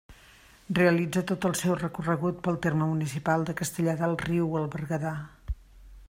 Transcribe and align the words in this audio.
Realitza 0.77 1.21
tot 1.31 1.43
el 1.49 1.53
seu 1.59 1.75
recorregut 1.81 2.39
pel 2.47 2.57
terme 2.65 2.87
municipal 2.93 3.45
de 3.49 3.55
Castellar 3.61 3.95
del 4.03 4.17
Riu, 4.23 4.47
al 4.61 4.65
Berguedà. 4.77 5.13